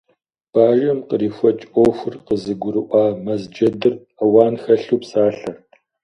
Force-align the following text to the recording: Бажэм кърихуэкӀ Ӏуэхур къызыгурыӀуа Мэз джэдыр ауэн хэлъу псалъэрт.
Бажэм 0.53 0.99
кърихуэкӀ 1.09 1.65
Ӏуэхур 1.73 2.15
къызыгурыӀуа 2.25 3.03
Мэз 3.23 3.41
джэдыр 3.53 3.93
ауэн 4.21 4.55
хэлъу 4.63 4.97
псалъэрт. 5.01 5.65